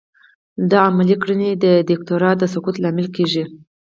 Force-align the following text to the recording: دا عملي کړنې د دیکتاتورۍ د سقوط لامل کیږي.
دا 0.69 0.77
عملي 0.89 1.15
کړنې 1.21 1.49
د 1.63 1.65
دیکتاتورۍ 1.89 2.31
د 2.37 2.43
سقوط 2.53 2.75
لامل 2.83 3.07
کیږي. 3.15 3.43